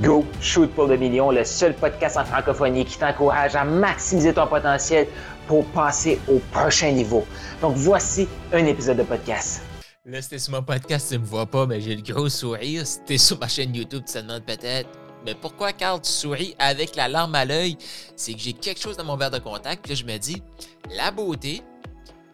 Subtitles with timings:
[0.00, 4.46] Go Shoot pour le million, le seul podcast en francophonie qui t'encourage à maximiser ton
[4.46, 5.06] potentiel
[5.46, 7.26] pour passer au prochain niveau.
[7.60, 9.62] Donc voici un épisode de podcast.
[10.04, 12.84] Là, c'était sur mon podcast, tu me vois pas, mais j'ai le gros sourire.
[13.06, 14.88] T'es sur ma chaîne YouTube, tu te demandes peut-être.
[15.24, 17.76] Mais pourquoi, Carl, tu souris avec la larme à l'œil?
[18.16, 20.42] C'est que j'ai quelque chose dans mon verre de contact, puis je me dis,
[20.96, 21.62] la beauté,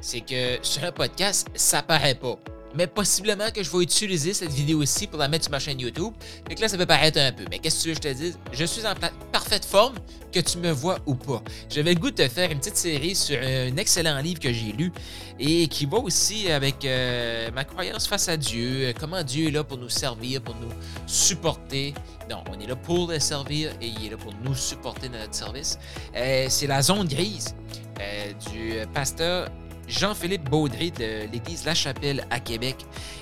[0.00, 2.36] c'est que sur un podcast, ça paraît pas
[2.74, 6.12] mais possiblement que je vais utiliser cette vidéo-ci pour la mettre sur ma chaîne YouTube.
[6.48, 7.44] Fait que là, ça peut paraître un peu.
[7.50, 8.38] Mais qu'est-ce que tu veux que je te dise?
[8.52, 8.94] Je suis en
[9.32, 9.94] parfaite forme,
[10.34, 11.42] que tu me vois ou pas.
[11.70, 14.72] J'avais le goût de te faire une petite série sur un excellent livre que j'ai
[14.72, 14.92] lu
[15.38, 19.62] et qui va aussi avec euh, ma croyance face à Dieu, comment Dieu est là
[19.62, 20.72] pour nous servir, pour nous
[21.06, 21.94] supporter.
[22.28, 25.18] Non, on est là pour le servir et il est là pour nous supporter dans
[25.18, 25.78] notre service.
[26.16, 27.54] Euh, c'est la zone grise
[28.00, 29.48] euh, du pasteur
[29.88, 32.76] Jean-Philippe Baudry de l'église La Chapelle à Québec.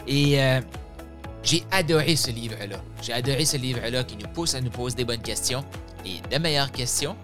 [0.07, 0.61] Et euh,
[1.43, 2.77] j'ai adoré ce livre-là.
[3.03, 5.65] J'ai adoré ce livre-là qui nous pousse à nous poser des bonnes questions
[6.05, 7.17] et de meilleures questions,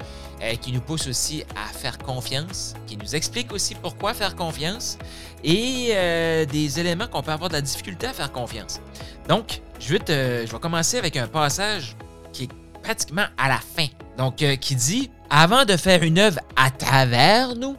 [0.43, 4.99] euh, qui nous pousse aussi à faire confiance, qui nous explique aussi pourquoi faire confiance
[5.43, 8.81] et euh, des éléments qu'on peut avoir de la difficulté à faire confiance.
[9.29, 11.97] Donc, je vais, te, je vais commencer avec un passage
[12.33, 12.51] qui est
[12.83, 13.87] pratiquement à la fin.
[14.17, 17.77] Donc, qui dit Avant de faire une œuvre à travers nous,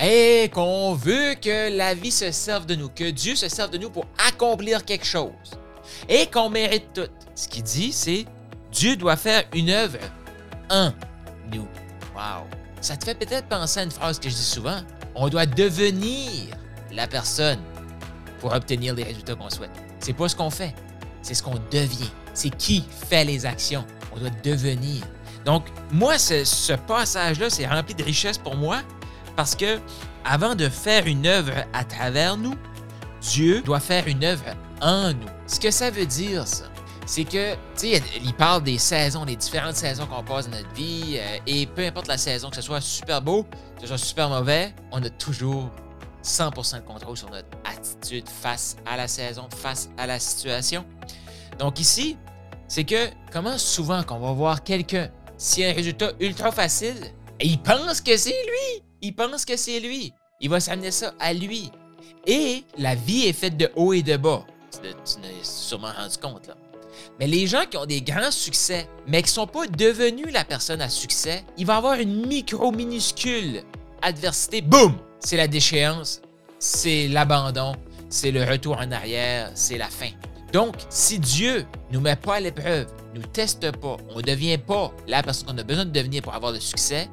[0.00, 3.78] et qu'on veut que la vie se serve de nous, que Dieu se serve de
[3.78, 5.30] nous pour accomplir quelque chose
[6.08, 7.08] et qu'on mérite tout.
[7.34, 8.24] Ce qu'il dit, c'est
[8.72, 9.98] Dieu doit faire une œuvre
[10.70, 10.92] en
[11.52, 11.68] nous.
[12.14, 12.46] Wow!
[12.80, 14.80] Ça te fait peut-être penser à une phrase que je dis souvent.
[15.14, 16.56] On doit devenir
[16.92, 17.58] la personne
[18.40, 19.70] pour obtenir les résultats qu'on souhaite.
[19.98, 20.74] C'est pas ce qu'on fait,
[21.20, 22.10] c'est ce qu'on devient.
[22.32, 23.84] C'est qui fait les actions.
[24.14, 25.02] On doit devenir.
[25.44, 28.82] Donc, moi, ce, passage-là, c'est rempli de richesse pour moi
[29.36, 29.78] parce que
[30.24, 32.54] avant de faire une œuvre à travers nous,
[33.20, 34.44] Dieu doit faire une œuvre
[34.80, 35.28] en nous.
[35.46, 36.64] Ce que ça veut dire, ça,
[37.06, 40.72] c'est que, tu sais, il parle des saisons, des différentes saisons qu'on passe dans notre
[40.74, 43.98] vie, euh, et peu importe la saison, que ce soit super beau, que ce soit
[43.98, 45.70] super mauvais, on a toujours
[46.22, 50.84] 100% de contrôle sur notre attitude face à la saison, face à la situation.
[51.58, 52.16] Donc ici,
[52.68, 57.60] c'est que comment souvent qu'on va voir quelqu'un, si un résultat ultra facile, et il
[57.60, 60.12] pense que c'est lui, il pense que c'est lui.
[60.40, 61.70] Il va s'amener ça à lui.
[62.26, 64.44] Et la vie est faite de haut et de bas.
[64.72, 64.88] Tu
[65.20, 66.50] n'as sûrement rendu compte.
[67.18, 70.44] Mais les gens qui ont des grands succès, mais qui ne sont pas devenus la
[70.44, 73.62] personne à succès, il va avoir une micro-minuscule
[74.02, 74.60] adversité.
[74.60, 74.96] Boum!
[75.18, 76.22] C'est la déchéance,
[76.58, 77.74] c'est l'abandon,
[78.08, 80.10] c'est le retour en arrière, c'est la fin.
[80.52, 84.58] Donc, si Dieu ne nous met pas à l'épreuve, nous teste pas, on ne devient
[84.58, 87.08] pas la personne qu'on a besoin de devenir pour avoir le succès,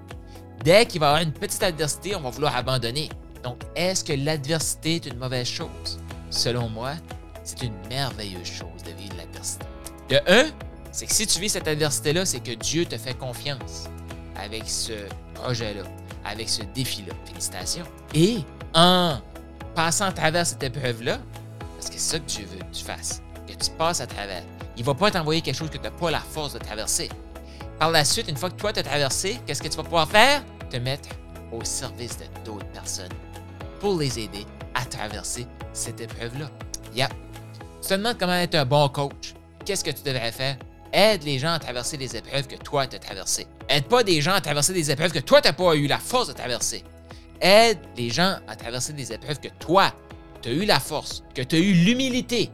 [0.64, 3.10] Dès qu'il va y avoir une petite adversité, on va vouloir abandonner.
[3.44, 6.00] Donc, est-ce que l'adversité est une mauvaise chose?
[6.30, 6.94] Selon moi,
[7.44, 9.66] c'est une merveilleuse chose de vivre l'adversité.
[10.10, 10.50] De un,
[10.92, 13.86] c'est que si tu vis cette adversité-là, c'est que Dieu te fait confiance
[14.36, 14.94] avec ce
[15.36, 15.84] projet-là,
[16.26, 17.14] avec ce défi-là.
[17.26, 17.86] Félicitations.
[18.14, 18.40] Et
[18.74, 19.20] en
[19.76, 21.20] passant à travers cette épreuve-là,
[21.76, 24.44] parce que c'est ça que Dieu veut que tu fasses, que tu passes à travers,
[24.76, 27.10] il ne va pas t'envoyer quelque chose que tu n'as pas la force de traverser.
[27.80, 30.10] Par la suite, une fois que toi, tu as traversé, qu'est-ce que tu vas pouvoir
[30.10, 30.44] faire?
[30.70, 31.10] Te mettre
[31.52, 33.12] au service de d'autres personnes
[33.80, 36.50] pour les aider à traverser cette épreuve-là.
[36.96, 37.10] Yeah.
[37.82, 39.36] Tu te demandes comment être un bon coach.
[39.64, 40.58] Qu'est-ce que tu devrais faire?
[40.92, 43.46] Aide les gens à traverser les épreuves que toi, tu as traversées.
[43.70, 46.00] Aide pas des gens à traverser des épreuves que toi, tu n'as pas eu la
[46.00, 46.84] force de traverser.
[47.40, 49.94] Aide les gens à traverser des épreuves que toi,
[50.42, 52.50] tu as eu la force, que tu as eu l'humilité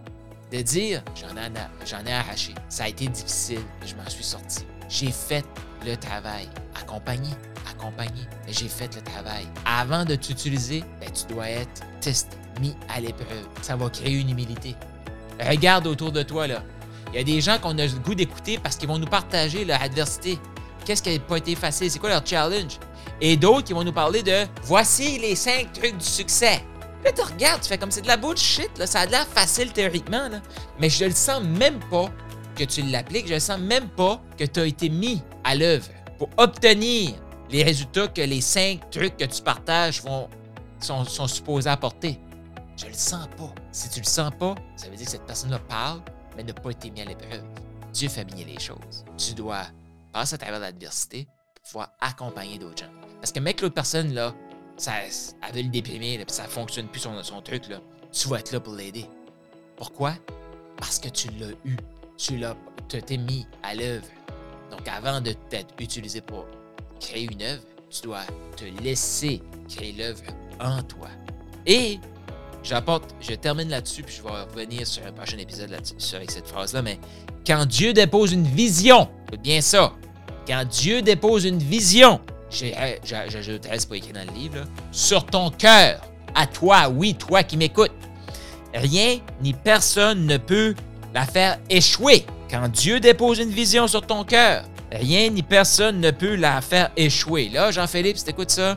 [0.51, 1.49] de dire j'en ai,
[1.85, 2.53] j'en ai arraché.
[2.67, 4.65] Ça a été difficile, je m'en suis sorti.
[4.93, 5.43] J'ai fait
[5.87, 6.47] le travail.
[6.79, 7.29] Accompagné,
[7.67, 9.47] accompagné, j'ai fait le travail.
[9.65, 13.47] Avant de t'utiliser, ben, tu dois être testé, mis à l'épreuve.
[13.63, 14.75] Ça va créer une humilité.
[15.43, 16.61] Regarde autour de toi, là.
[17.11, 19.65] Il y a des gens qu'on a le goût d'écouter parce qu'ils vont nous partager
[19.65, 20.37] leur adversité.
[20.85, 21.89] Qu'est-ce qui n'a pas été facile?
[21.89, 22.77] C'est quoi leur challenge?
[23.19, 26.63] Et d'autres qui vont nous parler de voici les cinq trucs du succès.
[27.03, 28.85] Là, tu regardes, tu fais comme c'est de la bullshit, là.
[28.85, 30.29] ça a l'air facile théoriquement,
[30.79, 32.09] mais je le sens même pas
[32.53, 35.89] que tu l'appliques, je ne sens même pas que tu as été mis à l'œuvre
[36.17, 37.11] pour obtenir
[37.49, 40.29] les résultats que les cinq trucs que tu partages vont,
[40.79, 42.19] sont, sont supposés apporter.
[42.77, 43.53] Je le sens pas.
[43.71, 46.01] Si tu le sens pas, ça veut dire que cette personne-là parle,
[46.35, 47.43] mais n'a pas été mis à l'épreuve.
[47.91, 49.05] Dieu fait bien les choses.
[49.17, 49.63] Tu dois
[50.11, 52.91] passer à travers l'adversité pour pouvoir accompagner d'autres gens.
[53.19, 54.33] Parce que mec, l'autre personne, là,
[54.77, 57.79] ça, elle veut le déprimer, là, puis ça fonctionne plus son, son truc, là.
[58.11, 59.05] Tu vas être là pour l'aider.
[59.77, 60.15] Pourquoi?
[60.77, 61.77] Parce que tu l'as eu
[62.17, 62.55] tu l'as,
[62.87, 64.07] t'es mis à l'œuvre.
[64.71, 66.45] Donc, avant de t'être utilisé pour
[66.99, 68.21] créer une œuvre, tu dois
[68.55, 70.21] te laisser créer l'œuvre
[70.59, 71.09] en toi.
[71.65, 71.99] Et
[72.63, 76.47] j'apporte, je termine là-dessus, puis je vais revenir sur un prochain épisode là-dessus avec cette
[76.47, 76.99] phrase-là, mais
[77.45, 79.93] quand Dieu dépose une vision, écoute bien ça,
[80.47, 82.19] quand Dieu dépose une vision,
[82.51, 86.01] j'ajouterai, c'est pas écrit dans le livre, là, sur ton cœur,
[86.35, 87.91] à toi, oui, toi qui m'écoutes,
[88.73, 90.73] rien ni personne ne peut
[91.13, 92.25] la faire échouer.
[92.49, 96.91] Quand Dieu dépose une vision sur ton cœur, rien ni personne ne peut la faire
[96.95, 97.49] échouer.
[97.49, 98.75] Là, Jean-Philippe, si t'écoutes ça,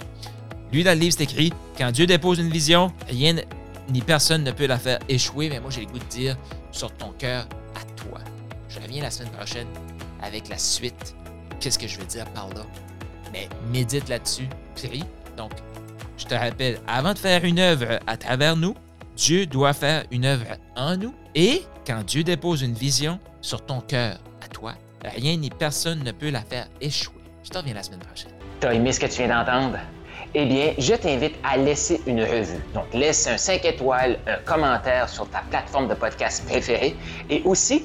[0.72, 3.36] lui, dans le livre, c'est écrit Quand Dieu dépose une vision, rien
[3.88, 5.48] ni personne ne peut la faire échouer.
[5.48, 6.36] Mais moi, j'ai le goût de dire
[6.72, 8.20] sur ton cœur à toi.
[8.68, 9.68] Je reviens la semaine prochaine
[10.22, 11.14] avec la suite.
[11.60, 12.62] Qu'est-ce que je veux dire par là?
[13.32, 14.48] Mais médite là-dessus.
[15.36, 15.52] Donc,
[16.18, 18.74] je te rappelle, avant de faire une œuvre à travers nous,
[19.16, 20.46] Dieu doit faire une œuvre
[20.76, 21.14] en nous.
[21.38, 24.72] Et quand Dieu dépose une vision sur ton cœur à toi,
[25.04, 27.12] rien ni personne ne peut la faire échouer.
[27.44, 28.32] Je te reviens la semaine prochaine.
[28.58, 29.76] T'as aimé ce que tu viens d'entendre?
[30.34, 32.62] eh bien, je t'invite à laisser une revue.
[32.74, 36.96] Donc, laisse un 5 étoiles, un commentaire sur ta plateforme de podcast préférée
[37.30, 37.84] et aussi,